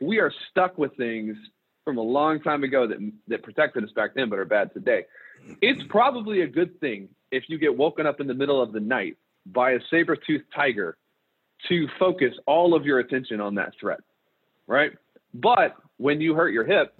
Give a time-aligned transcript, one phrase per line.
[0.00, 1.36] we are stuck with things
[1.84, 5.04] from a long time ago that that protected us back then, but are bad today.
[5.60, 8.80] It's probably a good thing if you get woken up in the middle of the
[8.80, 9.16] night
[9.46, 10.96] by a saber-toothed tiger
[11.68, 14.00] to focus all of your attention on that threat,
[14.66, 14.92] right?
[15.32, 16.94] But when you hurt your hip,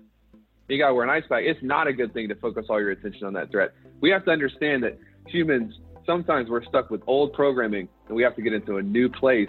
[0.69, 1.43] you got to wear an ice pack.
[1.45, 3.73] It's not a good thing to focus all your attention on that threat.
[4.01, 5.75] We have to understand that humans
[6.07, 9.49] sometimes we're stuck with old programming and we have to get into a new place.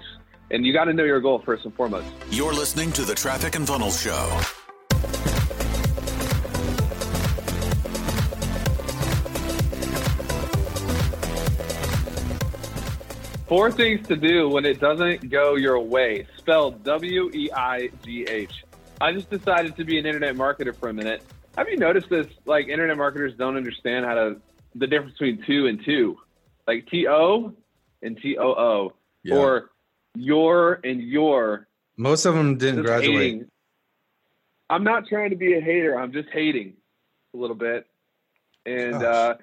[0.51, 2.07] And you got to know your goal first and foremost.
[2.29, 4.41] You're listening to the Traffic and Funnels Show.
[13.47, 18.25] Four things to do when it doesn't go your way, spelled W E I G
[18.25, 18.63] H.
[19.01, 21.21] I just decided to be an internet marketer for a minute.
[21.57, 22.27] Have you noticed this?
[22.45, 24.41] Like, internet marketers don't understand how to,
[24.75, 26.17] the difference between two and two,
[26.65, 27.53] like T O
[28.01, 29.35] and T O O, Yeah.
[29.35, 29.70] or
[30.15, 31.67] your and your.
[31.97, 33.19] Most of them didn't graduate.
[33.19, 33.47] hating.
[34.69, 35.99] I'm not trying to be a hater.
[35.99, 36.73] I'm just hating
[37.33, 37.85] a little bit.
[38.65, 39.35] And uh,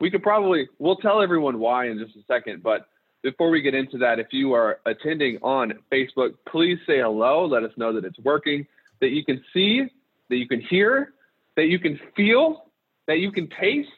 [0.00, 2.62] we could probably, we'll tell everyone why in just a second.
[2.62, 2.88] But
[3.22, 7.46] before we get into that, if you are attending on Facebook, please say hello.
[7.46, 8.66] Let us know that it's working,
[9.00, 9.88] that you can see,
[10.28, 11.14] that you can hear,
[11.56, 12.66] that you can feel,
[13.08, 13.88] that you can taste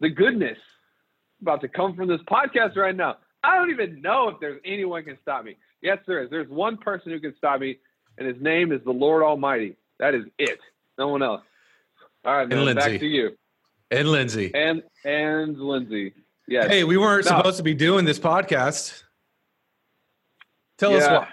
[0.00, 0.58] the goodness
[1.42, 3.16] about to come from this podcast right now.
[3.46, 5.56] I don't even know if there's anyone can stop me.
[5.82, 6.30] Yes, there is.
[6.30, 7.78] There's one person who can stop me,
[8.18, 9.76] and his name is the Lord Almighty.
[10.00, 10.58] That is it.
[10.98, 11.42] No one else.
[12.24, 12.64] All right, man.
[12.64, 12.90] Lindsay.
[12.92, 13.36] Back to you.
[13.90, 14.50] And Lindsay.
[14.54, 16.12] And and Lindsay.
[16.48, 16.68] Yes.
[16.68, 17.36] Hey, we weren't No.
[17.38, 19.04] supposed to be doing this podcast.
[20.78, 21.18] Tell us Yeah.
[21.20, 21.28] what.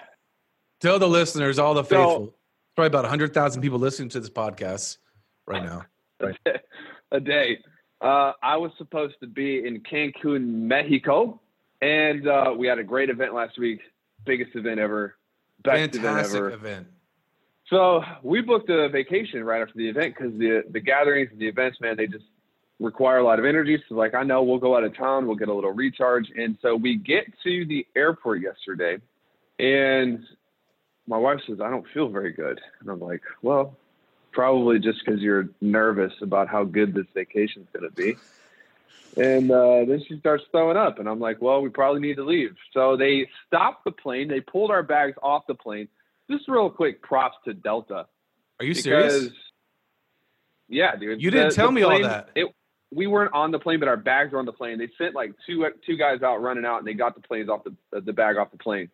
[0.80, 2.34] Tell the listeners, all the So- faithful.
[2.76, 4.98] Probably about 100,000 people listening to this podcast
[5.46, 5.84] right now.
[7.12, 7.58] a day.
[8.00, 11.40] Uh, I was supposed to be in Cancun, Mexico,
[11.84, 13.80] and uh, we had a great event last week.
[14.24, 15.16] Biggest event ever.
[15.62, 16.50] Best Fantastic event ever.
[16.50, 16.86] event.
[17.68, 21.48] So we booked a vacation right after the event because the the gatherings and the
[21.48, 22.24] events, man, they just
[22.80, 23.82] require a lot of energy.
[23.88, 26.56] So like, I know we'll go out of town, we'll get a little recharge, and
[26.62, 28.98] so we get to the airport yesterday,
[29.58, 30.24] and
[31.06, 33.76] my wife says I don't feel very good, and I'm like, well,
[34.32, 38.16] probably just because you're nervous about how good this vacation's going to be.
[39.16, 42.24] And uh, then she starts throwing up, and I'm like, well, we probably need to
[42.24, 42.56] leave.
[42.72, 44.26] So they stopped the plane.
[44.28, 45.88] They pulled our bags off the plane.
[46.28, 48.06] Just real quick, props to Delta.
[48.58, 49.30] Are you serious?
[50.68, 51.22] Yeah, dude.
[51.22, 52.30] You didn't tell me all that.
[52.34, 52.52] It,
[52.92, 54.78] we weren't on the plane, but our bags were on the plane.
[54.78, 57.62] They sent like two two guys out running out, and they got the planes off
[57.64, 58.88] the the bag off the plane.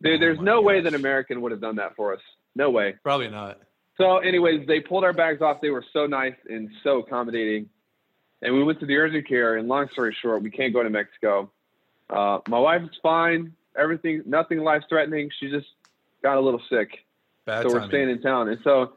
[0.00, 2.20] There, Oh there's no way that American would have done that for us.
[2.54, 2.96] No way.
[3.02, 3.58] Probably not.
[3.96, 5.60] So, anyways, they pulled our bags off.
[5.62, 7.70] They were so nice and so accommodating.
[8.42, 9.56] And we went to the urgent care.
[9.56, 11.50] And long story short, we can't go to Mexico.
[12.10, 13.52] Uh, my wife is fine.
[13.76, 15.30] Everything, nothing life threatening.
[15.40, 15.66] She just
[16.22, 16.90] got a little sick.
[17.44, 18.48] Bad so we're staying in town.
[18.48, 18.92] And so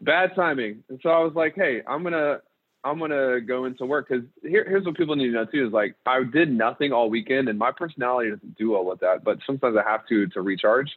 [0.00, 0.84] bad timing.
[0.88, 2.40] And so I was like, hey, I'm gonna
[2.84, 5.72] I'm gonna go into work because here, here's what people need to know too is
[5.72, 9.38] like I did nothing all weekend and my personality doesn't do well with that, but
[9.46, 10.90] sometimes I have to to recharge.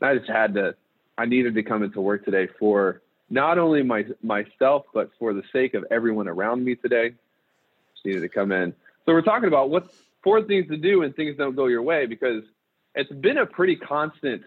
[0.00, 0.74] And I just had to
[1.18, 5.42] I needed to come into work today for not only my myself, but for the
[5.52, 7.10] sake of everyone around me today.
[7.94, 8.72] Just needed to come in.
[9.06, 9.90] So we're talking about what
[10.22, 12.42] four things to do when things don't go your way because
[12.94, 14.42] it's been a pretty constant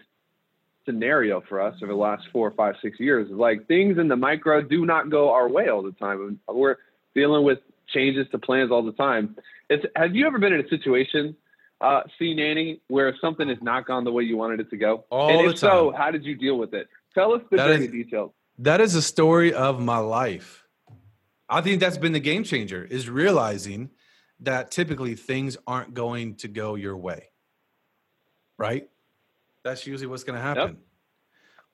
[0.84, 3.28] scenario for us over the last four, five, six years.
[3.28, 6.38] Is like things in the micro do not go our way all the time.
[6.48, 6.76] And We're
[7.14, 7.58] dealing with
[7.88, 9.36] changes to plans all the time.
[9.70, 11.34] It's, have you ever been in a situation,
[11.80, 15.04] uh, see Nanny, where something has not gone the way you wanted it to go?
[15.10, 16.88] All and the if so, how did you deal with it?
[17.14, 18.32] Tell us the That dirty is- details.
[18.58, 20.64] That is a story of my life.
[21.48, 23.90] I think that's been the game changer is realizing
[24.40, 27.30] that typically things aren't going to go your way.
[28.56, 28.88] Right?
[29.64, 30.78] That's usually what's going to happen.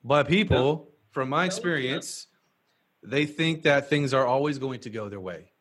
[0.03, 2.27] But people, from my experience,
[3.03, 5.51] they think that things are always going to go their way.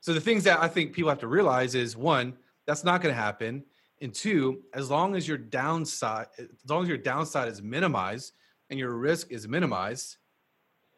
[0.00, 3.14] So the things that I think people have to realize is one, that's not going
[3.14, 3.64] to happen.
[4.02, 8.34] And two, as long as your downside, as long as your downside is minimized
[8.68, 10.16] and your risk is minimized,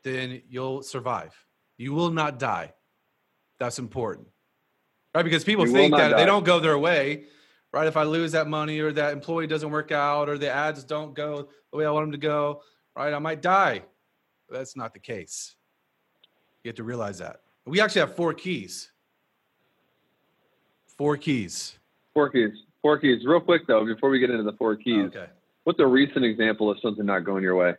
[0.06, 1.34] then you'll survive.
[1.78, 2.72] You will not die.
[3.58, 4.28] That's important.
[5.14, 5.24] Right?
[5.24, 7.24] Because people You think that they don't go their way,
[7.72, 7.88] right?
[7.88, 11.12] If I lose that money or that employee doesn't work out or the ads don't
[11.12, 12.62] go the way I want them to go,
[12.94, 13.12] right?
[13.12, 13.82] I might die.
[14.48, 15.56] That's not the case.
[16.62, 17.40] You have to realize that.
[17.64, 18.92] We actually have four keys.
[20.96, 21.78] Four keys.
[22.14, 22.52] Four keys.
[22.80, 23.24] Four keys.
[23.26, 25.26] Real quick though, before we get into the four keys, Okay.
[25.64, 27.74] what's a recent example of something not going your way?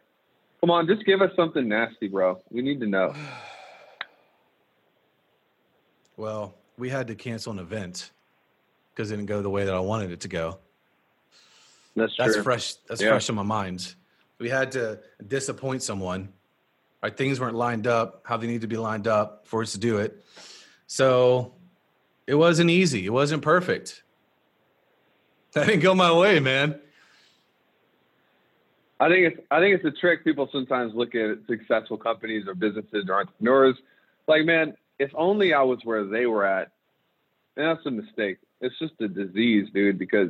[0.67, 2.41] Come on, just give us something nasty, bro.
[2.49, 3.15] We need to know.
[6.17, 8.09] Well, we had to cancel an event
[8.89, 10.57] because it didn't go the way that I wanted it to go.
[11.95, 12.41] That's That's true.
[12.43, 12.73] fresh.
[12.87, 13.09] That's Yeah.
[13.09, 13.93] fresh in my mind.
[14.39, 16.33] We had to disappoint someone.
[17.03, 17.15] Right?
[17.15, 19.99] Things weren't lined up how they need to be lined up for us to do
[19.99, 20.25] it.
[20.87, 21.53] So
[22.25, 23.05] it wasn't easy.
[23.05, 24.01] It wasn't perfect.
[25.53, 26.81] That didn't go my way, man.
[28.99, 30.23] I think it's I think it's a trick.
[30.23, 33.75] People sometimes look at successful companies or businesses or entrepreneurs
[34.27, 36.71] like, man, if only I was where they were at.
[37.55, 38.37] And that's a mistake.
[38.61, 39.97] It's just a disease, dude.
[39.97, 40.29] Because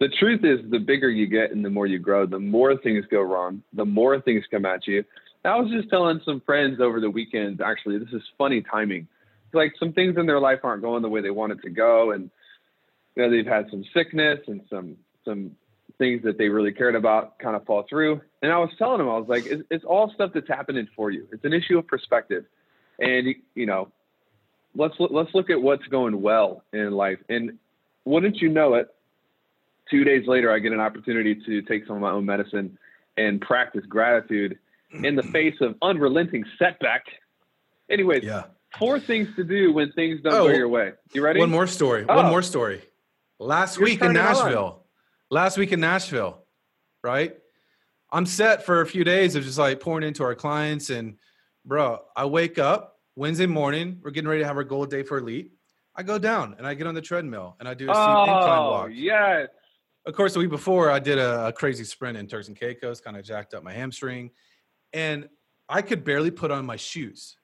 [0.00, 3.04] the truth is, the bigger you get and the more you grow, the more things
[3.10, 5.04] go wrong, the more things come at you.
[5.44, 7.60] I was just telling some friends over the weekend.
[7.60, 9.06] Actually, this is funny timing.
[9.52, 12.12] Like some things in their life aren't going the way they want it to go,
[12.12, 12.30] and
[13.14, 15.52] you know they've had some sickness and some some
[15.98, 18.20] things that they really cared about kind of fall through.
[18.42, 21.10] And I was telling them, I was like, it's, it's all stuff that's happening for
[21.10, 21.26] you.
[21.32, 22.44] It's an issue of perspective.
[22.98, 23.88] And you know,
[24.74, 27.18] let's let's look at what's going well in life.
[27.28, 27.58] And
[28.04, 28.88] wouldn't you know it?
[29.90, 32.78] Two days later, I get an opportunity to take some of my own medicine
[33.16, 34.58] and practice gratitude
[34.92, 37.04] in the face of unrelenting setback.
[37.90, 38.44] Anyways, Yeah.
[38.78, 40.92] four things to do when things don't Oh, go your way.
[41.12, 41.38] You ready?
[41.40, 42.06] One more story.
[42.08, 42.16] Oh.
[42.16, 42.82] One more story.
[43.38, 44.12] Last You're week in.
[44.14, 44.83] Nashville.
[45.30, 46.44] Last week in Nashville,
[47.02, 47.36] right?
[48.12, 50.90] I'm set for a few days of just like pouring into our clients.
[50.90, 51.16] And
[51.64, 54.00] bro, I wake up Wednesday morning.
[54.02, 55.52] We're getting ready to have our goal day for elite.
[55.96, 58.22] I go down and I get on the treadmill and I do a steep oh,
[58.22, 58.90] incline Oh, walk.
[58.92, 59.48] yes.
[60.06, 63.00] Of course, the week before I did a, a crazy sprint in Turks and Caicos,
[63.00, 64.30] kind of jacked up my hamstring,
[64.92, 65.28] and
[65.68, 67.36] I could barely put on my shoes.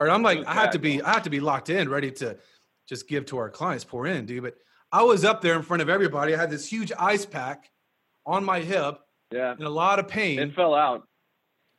[0.00, 1.00] Or I'm like, I had to be.
[1.00, 2.36] I had to be locked in, ready to
[2.88, 4.42] just give to our clients, pour in, dude.
[4.42, 4.56] But
[4.92, 6.34] I was up there in front of everybody.
[6.34, 7.70] I had this huge ice pack
[8.26, 8.98] on my hip
[9.32, 9.54] Yeah.
[9.58, 10.38] in a lot of pain.
[10.38, 11.06] It fell out.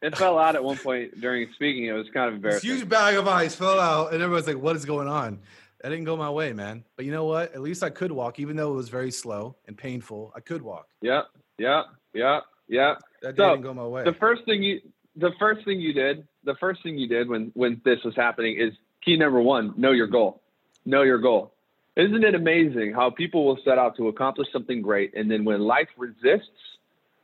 [0.02, 1.86] It fell out at one point during speaking.
[1.86, 2.70] It was kind of This embarrassing.
[2.72, 5.40] huge bag of ice fell out, and everyone's like, "What is going on?"
[5.82, 6.84] That didn't go my way, man.
[6.96, 7.54] But you know what?
[7.54, 10.32] At least I could walk, even though it was very slow and painful.
[10.36, 10.88] I could walk.
[11.02, 11.24] Yeah,
[11.58, 11.84] yeah,
[12.14, 12.96] yeah, yeah.
[13.22, 14.04] That So, didn't go my way.
[14.04, 14.82] The first thing you,
[15.16, 18.58] the first thing you did, the first thing you did when when this was happening
[18.58, 18.74] is
[19.06, 20.42] key number one: know your goal.
[20.86, 21.53] Know your goal.
[21.96, 25.62] Isn't it amazing how people will set out to accomplish something great, and then when
[25.62, 26.50] life resists,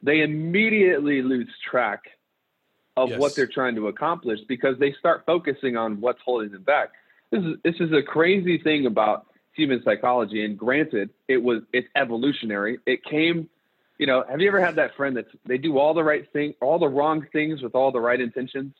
[0.03, 2.03] they immediately lose track
[2.95, 3.19] of Yes.
[3.19, 6.89] what they're trying to accomplish because they start focusing on what's holding them back.
[7.31, 10.43] This is this is a crazy thing about human psychology.
[10.45, 12.79] And granted, it was it's evolutionary.
[12.85, 13.49] It came,
[13.97, 14.23] you know.
[14.29, 16.87] Have you ever had that friend that's they do all the right thing, all the
[16.87, 18.73] wrong things with all the right intentions?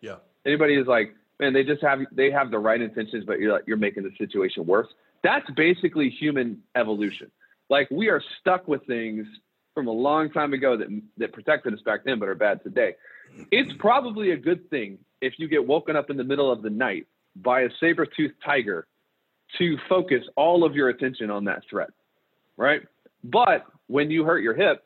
[0.00, 0.16] yeah.
[0.46, 3.76] Anybody is like, man, they just have they have the right intentions, but you're you're
[3.76, 4.88] making the situation worse.
[5.22, 7.30] That's basically human evolution.
[7.70, 9.26] Like we are stuck with things
[9.74, 10.88] from a long time ago that
[11.18, 12.94] that protected us back then, but are bad today.
[13.50, 16.70] It's probably a good thing if you get woken up in the middle of the
[16.70, 18.86] night by a saber-toothed tiger
[19.58, 21.90] to focus all of your attention on that threat,
[22.56, 22.82] right?
[23.24, 24.84] But when you hurt your hip,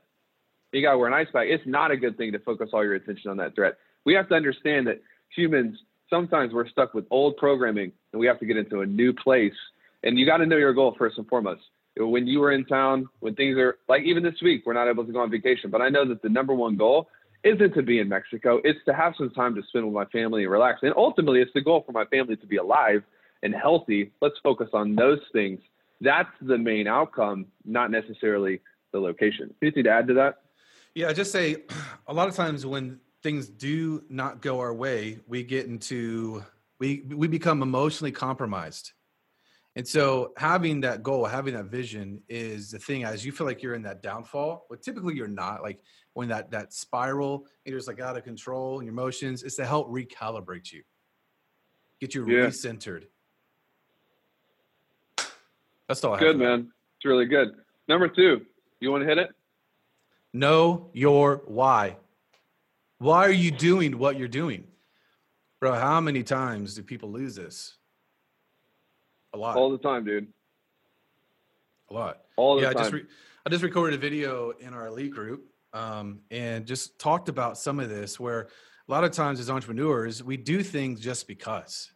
[0.73, 1.47] you got to wear an ice pack.
[1.49, 3.77] It's not a good thing to focus all your attention on that threat.
[4.05, 5.03] We have to understand that
[5.35, 5.79] humans
[6.11, 9.55] sometimes we're stuck with old programming and we have to get into a new place.
[10.03, 11.63] And you got to know your goal first and foremost.
[11.97, 15.05] When you were in town, when things are like even this week, we're not able
[15.05, 15.71] to go on vacation.
[15.71, 17.09] But I know that the number one goal
[17.43, 18.61] isn't to be in Mexico.
[18.63, 20.81] It's to have some time to spend with my family and relax.
[20.83, 23.03] And ultimately, it's the goal for my family to be alive
[23.43, 24.13] and healthy.
[24.21, 25.61] Let's focus on those things.
[26.01, 28.61] That's the main outcome, not necessarily
[28.93, 29.53] the location.
[29.61, 30.43] Anything to add to that?
[30.95, 31.65] Yeah, I just say
[32.07, 36.45] a lot of times when things do not go our way, we get into
[36.79, 38.93] we we become emotionally compromised.
[39.77, 43.63] And so having that goal, having that vision is the thing as you feel like
[43.63, 45.81] you're in that downfall, but typically you're not like
[46.15, 49.65] when that that spiral you're just like out of control and your emotions, it's to
[49.65, 50.83] help recalibrate you.
[52.01, 52.47] Get you Yeah.
[52.47, 53.07] recentered.
[55.87, 56.27] That's all I have.
[56.27, 56.73] Good, man.
[56.97, 57.53] It's really good.
[57.89, 58.45] Number two,
[58.81, 59.31] you want to hit it?
[60.33, 61.97] Know your why.
[62.99, 64.65] Why are you doing what you're doing?
[65.61, 67.77] Bro, how many times do people lose this?
[69.35, 69.57] A lot.
[69.57, 70.29] All the time, dude.
[71.91, 72.21] a lot.
[72.37, 72.83] All the yeah, I time.
[72.83, 73.07] just re-
[73.47, 77.81] I just recorded a video in our elite group um, and just talked about some
[77.81, 78.49] of this where
[78.89, 81.93] a lot of times as entrepreneurs, we do things just because.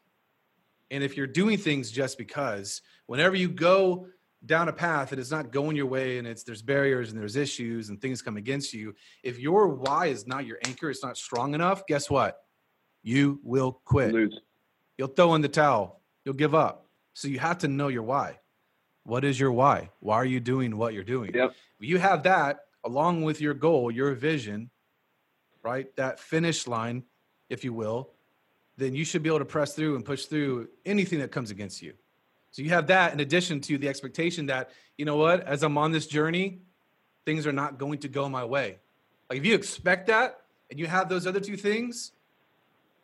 [0.91, 4.07] And if you're doing things just because, whenever you go
[4.45, 7.37] down a path that is not going your way and it's there's barriers and there's
[7.37, 11.17] issues and things come against you, if your why is not your anchor, it's not
[11.17, 12.39] strong enough, guess what?
[13.03, 14.13] You will quit.
[14.13, 14.39] lose.
[14.99, 16.01] You'll throw in the towel.
[16.25, 16.87] You'll give up.
[17.15, 18.39] So you have to know your why.
[19.05, 19.91] What is your why?
[20.01, 21.33] Why are you doing what you're doing?
[21.35, 21.55] Yep.
[21.81, 24.71] You have that along with your goal, your vision,
[25.63, 25.95] right?
[25.97, 27.05] That finish line,
[27.49, 28.11] if you will,
[28.77, 31.83] then you should be able to press through and push through anything that comes against
[31.83, 31.95] you.
[32.53, 35.77] So you have that in addition to the expectation that, you know what, as I'm
[35.79, 36.61] on this journey,
[37.25, 38.79] things are not going to go my way.
[39.29, 40.41] Like if you expect that
[40.71, 42.13] and you have those other two things,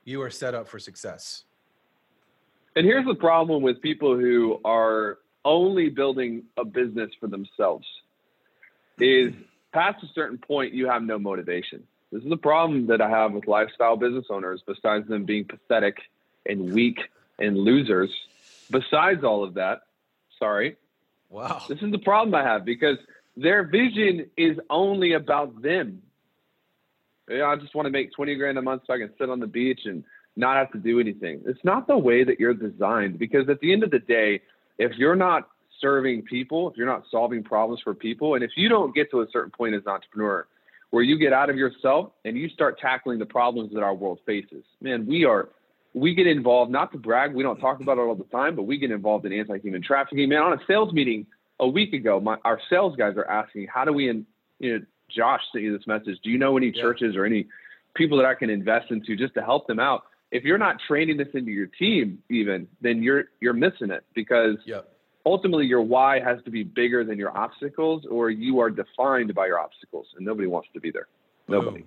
[0.05, 1.45] you are set up for success.
[2.77, 7.87] And here's the problem with people who are only building a business for themselves
[8.99, 9.33] is
[9.73, 11.83] past a certain point you have no motivation.
[12.13, 15.97] This is the problem that I have with lifestyle business owners besides them being pathetic
[16.47, 16.99] and weak
[17.39, 18.11] and losers.
[18.71, 19.83] Besides all of that,
[20.39, 20.77] sorry.
[21.31, 21.63] Wow.
[21.69, 22.99] This is the problem I have because
[23.37, 26.03] their vision is only about them.
[27.29, 29.39] Yeah, I just want to make 20 grand a month so I can sit on
[29.39, 30.03] the beach and
[30.37, 31.43] not have to do anything.
[31.47, 34.41] It's not the way that you're designed because at the end of the day,
[34.79, 35.49] if you're not
[35.81, 39.21] serving people, if you're not solving problems for people, and if you don't get to
[39.21, 40.47] a certain point as an entrepreneur
[40.91, 44.21] where you get out of yourself and you start tackling the problems that our world
[44.25, 45.49] faces, man, we are
[45.99, 48.65] we get involved, not to brag, we don't talk about it all the time, but
[48.65, 50.29] we get involved in anti-human trafficking.
[50.29, 51.27] Man, on a sales meeting
[51.61, 54.27] a week ago, my, our sales guys are asking, how do we, in,
[54.59, 56.19] you know, Josh sent you this message.
[56.23, 56.83] Do you know any yeah.
[56.83, 57.47] churches or any
[57.95, 60.03] people that I can invest into just to help them out?
[60.31, 64.57] If you're not training this into your team, even then you're you're missing it because
[65.25, 69.47] ultimately your why has to be bigger than your obstacles, or you are defined by
[69.47, 71.09] your obstacles, and nobody wants to be there.
[71.47, 71.65] Boom.
[71.65, 71.85] Nobody.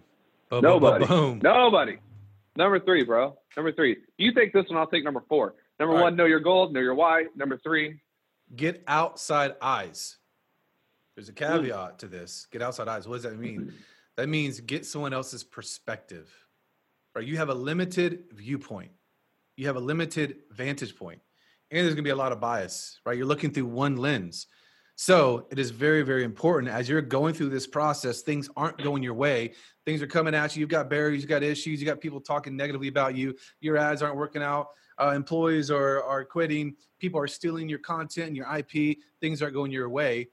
[0.49, 1.05] Boom, nobody.
[1.05, 1.97] Boom, nobody.
[2.55, 3.37] Number three, bro.
[3.55, 3.97] Number three.
[4.17, 5.55] You take this one, I'll take number four.
[5.79, 6.17] Number All one, right.
[6.17, 7.25] know your goals, know your why.
[7.35, 8.01] Number three,
[8.55, 10.17] get outside eyes.
[11.15, 12.47] There's a caveat to this.
[12.51, 13.07] Get outside eyes.
[13.07, 13.73] What does that mean?
[14.17, 16.29] That means get someone else's perspective.
[17.15, 17.25] Right?
[17.25, 18.91] You have a limited viewpoint.
[19.55, 21.21] You have a limited vantage point.
[21.71, 23.17] And there's to be a lot of bias, right?
[23.17, 24.47] You're looking through one lens.
[25.01, 29.01] So it is very, very important as you're going through this process, things aren't going
[29.01, 29.53] your way.
[29.83, 30.59] Things are coming at you.
[30.59, 33.35] You've got barriers, you've got issues, you got people talking negatively about you.
[33.61, 34.67] Your ads aren't working out.
[35.01, 36.75] Uh, employees are, are quitting.
[36.99, 38.99] People are stealing your content and your IP.
[39.19, 40.29] Things aren't going your way.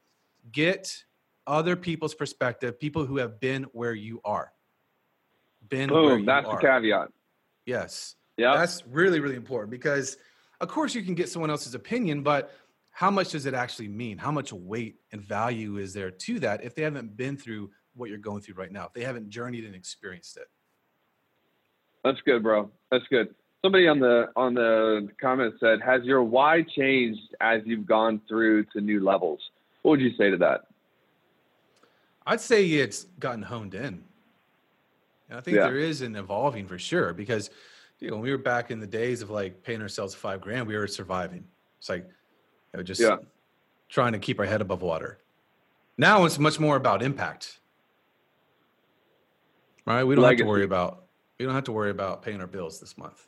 [0.52, 1.02] Get
[1.46, 4.52] other people's perspective, people who have been where you are.
[5.70, 6.56] Been Boom, that's are.
[6.56, 7.08] the caveat.
[7.64, 8.16] Yes.
[8.36, 8.54] Yeah.
[8.54, 10.18] That's really, really important because,
[10.60, 12.52] of course, you can get someone else's opinion, but
[12.98, 14.18] how much does it actually mean?
[14.18, 18.10] How much weight and value is there to that if they haven't been through what
[18.10, 20.48] you're going through right now, if they haven't journeyed and experienced it?
[22.02, 22.72] That's good, bro.
[22.90, 23.36] That's good.
[23.62, 28.64] Somebody on the on the comment said, "Has your why changed as you've gone through
[28.72, 29.38] to new levels?"
[29.82, 30.62] What would you say to that?
[32.26, 34.02] I'd say it's gotten honed in.
[35.28, 35.68] And I think yeah.
[35.68, 37.48] there is an evolving for sure because
[38.00, 40.66] you know, when we were back in the days of like paying ourselves five grand,
[40.66, 41.44] we were surviving.
[41.78, 42.04] It's like
[42.72, 43.16] you know, just yeah.
[43.88, 45.18] trying to keep our head above water.
[45.96, 47.58] Now it's much more about impact.
[49.84, 50.04] Right?
[50.04, 50.42] We don't Legacy.
[50.42, 51.04] have to worry about
[51.38, 53.26] we don't have to worry about paying our bills this month.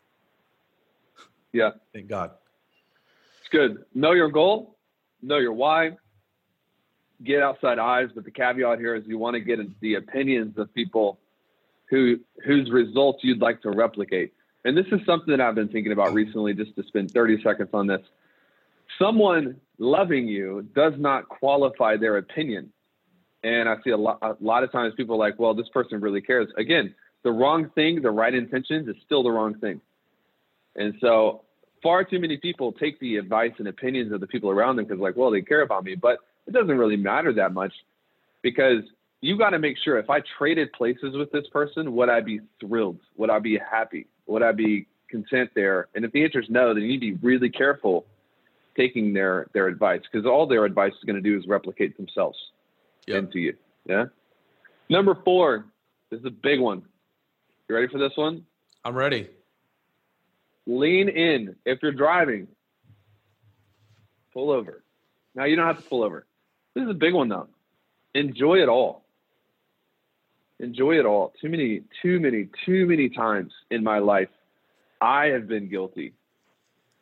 [1.52, 1.70] Yeah.
[1.92, 2.32] Thank God.
[3.40, 3.84] It's good.
[3.94, 4.76] Know your goal,
[5.22, 5.96] know your why,
[7.24, 10.72] get outside eyes, but the caveat here is you want to get the opinions of
[10.74, 11.18] people
[11.88, 14.32] who whose results you'd like to replicate.
[14.64, 17.70] And this is something that I've been thinking about recently, just to spend 30 seconds
[17.72, 18.02] on this.
[19.00, 22.70] Someone loving you does not qualify their opinion.
[23.42, 26.00] And I see a lot, a lot of times people are like, well, this person
[26.00, 26.48] really cares.
[26.58, 29.80] Again, the wrong thing, the right intentions is still the wrong thing.
[30.76, 31.42] And so
[31.82, 35.00] far too many people take the advice and opinions of the people around them because
[35.00, 35.94] like, well, they care about me.
[35.94, 37.72] But it doesn't really matter that much
[38.42, 38.82] because
[39.22, 42.40] you got to make sure if I traded places with this person, would I be
[42.60, 43.00] thrilled?
[43.16, 44.06] Would I be happy?
[44.26, 45.88] Would I be content there?
[45.94, 48.06] And if the answer is no, then you need to be really careful
[48.76, 52.38] taking their their advice because all their advice is going to do is replicate themselves
[53.06, 53.18] yep.
[53.18, 53.54] into you.
[53.86, 54.06] Yeah.
[54.88, 55.66] Number four,
[56.10, 56.82] this is a big one.
[57.68, 58.44] You ready for this one?
[58.84, 59.28] I'm ready.
[60.66, 61.56] Lean in.
[61.64, 62.48] If you're driving,
[64.32, 64.82] pull over.
[65.34, 66.26] Now you don't have to pull over.
[66.74, 67.48] This is a big one though.
[68.14, 69.04] Enjoy it all.
[70.58, 71.32] Enjoy it all.
[71.40, 74.28] Too many, too many, too many times in my life,
[75.00, 76.12] I have been guilty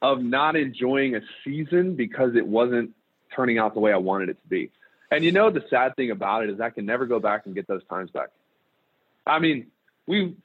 [0.01, 2.95] of not enjoying a season because it wasn't
[3.35, 4.71] turning out the way I wanted it to be.
[5.11, 7.55] And you know the sad thing about it is I can never go back and
[7.55, 8.29] get those times back.
[9.27, 9.67] I mean,
[10.07, 10.37] we've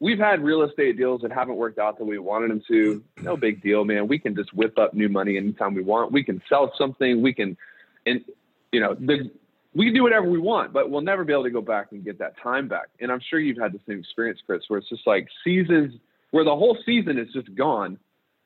[0.00, 3.02] we've had real estate deals that haven't worked out the way we wanted them to.
[3.22, 4.08] No big deal, man.
[4.08, 6.12] We can just whip up new money anytime we want.
[6.12, 7.22] We can sell something.
[7.22, 7.56] We can,
[8.04, 8.24] and
[8.72, 9.30] you know, the,
[9.74, 12.04] we can do whatever we want, but we'll never be able to go back and
[12.04, 12.86] get that time back.
[13.00, 15.94] And I'm sure you've had the same experience, Chris, where it's just like seasons
[16.30, 17.98] where the whole season is just gone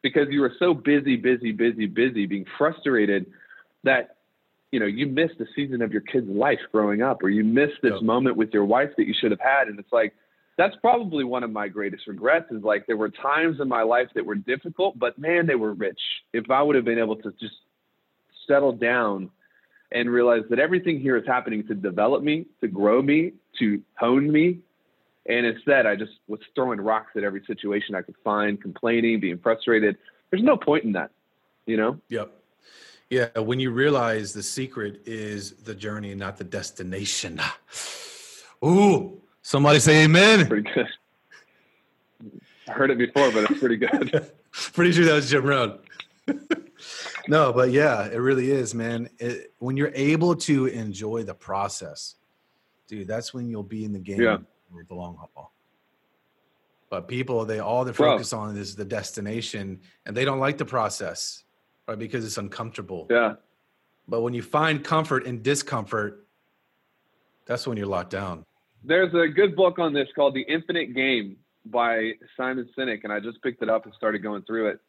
[0.03, 3.27] because you were so busy, busy, busy, busy, being frustrated
[3.85, 4.17] that
[4.73, 7.81] you know you missed the season of your kid's life growing up, or you missed
[7.83, 9.69] this moment with your wife that you should have had.
[9.69, 10.15] And it's like
[10.57, 14.09] that's probably one of my greatest regrets is like there were times in my life
[14.15, 16.01] that were difficult, but man, they were rich.
[16.33, 17.55] If I would have been able to just
[18.47, 19.31] settle down
[19.93, 24.31] and realize that everything here is happening to develop me, to grow me, to hone
[24.31, 24.59] me.
[25.27, 29.39] And instead, I just was throwing rocks at every situation I could find, complaining, being
[29.39, 29.97] frustrated.
[30.31, 31.11] There's no point in that,
[31.67, 32.01] you know?
[32.09, 32.33] Yep.
[33.11, 33.39] Yeah.
[33.39, 37.41] When you realize the secret is the journey not the destination.
[38.65, 40.47] Ooh, somebody say amen.
[40.47, 40.89] Pretty good.
[42.69, 44.31] I heard it before, but it's pretty good.
[44.53, 45.79] pretty sure that was Jim Rohn.
[47.29, 49.09] no, but yeah, it really is, man.
[49.19, 52.17] It, when you're able to enjoy the process,
[52.87, 54.39] dude, that's when you'll be in the game Yeah.
[54.71, 55.53] For the long haul.
[56.89, 60.65] But people, they all they focus on is the destination, and they don't like the
[60.65, 61.45] process,
[61.87, 61.99] right?
[61.99, 63.07] Because it's uncomfortable.
[63.11, 63.35] yeah.
[64.09, 66.27] But when you find comfort in discomfort,
[67.47, 68.45] that's when you're locked down.
[68.83, 73.21] There's a good book on this called The Infinite Game by Simon Sinek, and I
[73.21, 74.81] just picked it up and started going through it.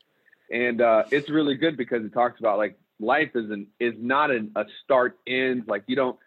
[0.52, 4.32] And uh, it's really good because it talks about like life is an is not
[4.32, 5.66] an, a start end.
[5.68, 6.18] Like you don't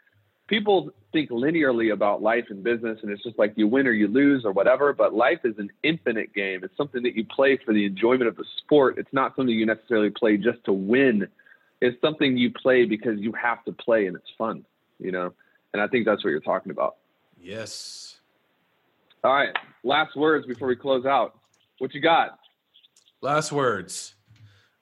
[0.46, 4.08] people think linearly about life and business, and it's just like you win or you
[4.08, 4.92] lose or whatever.
[4.92, 6.62] But life is an infinite game.
[6.62, 8.98] It's something that you play for the enjoyment of the sport.
[8.98, 11.28] It's not something you necessarily play just to win.
[11.80, 14.66] It's something you play because you have to play and it's fun.
[14.98, 15.32] You know,
[15.72, 16.96] and I think that's what you're talking about.
[17.40, 18.18] Yes.
[19.22, 19.54] All right.
[19.84, 21.38] Last words before we close out.
[21.78, 22.38] What you got?
[23.22, 24.14] Last words.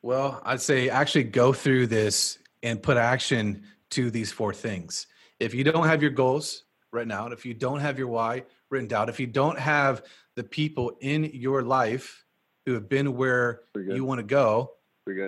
[0.00, 5.06] Well, I'd say actually go through this and put action to these four things.
[5.42, 8.86] If you don't have your goals written out, if you don't have your why written
[8.86, 10.04] down, if you don't have
[10.36, 12.24] the people in your life
[12.64, 14.70] who have been where you want to go,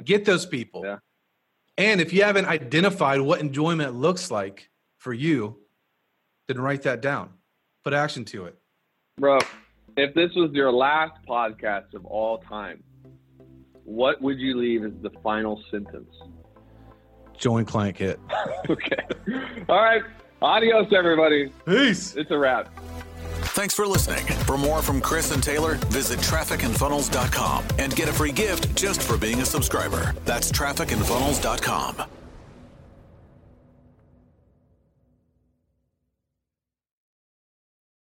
[0.05, 0.83] get those people.
[0.85, 0.99] Yeah.
[1.77, 5.59] And if you haven't identified what enjoyment looks like for you,
[6.47, 7.31] then write that down.
[7.83, 8.57] Put action to it.
[9.19, 9.41] Bro,
[9.97, 12.85] if this was your last podcast of all time,
[13.83, 16.15] what would you leave as the final sentence?
[17.37, 18.19] Join Client Kit.
[18.71, 18.97] okay.
[19.69, 20.03] All right.
[20.43, 21.53] Adios, everybody.
[21.67, 22.17] Peace.
[22.17, 22.69] It's a wrap.
[23.55, 24.25] Thanks for listening.
[24.45, 29.17] For more from Chris and Taylor, visit trafficandfunnels.com and get a free gift just for
[29.17, 30.15] being a subscriber.
[30.25, 32.24] That's trafficandfunnels.com.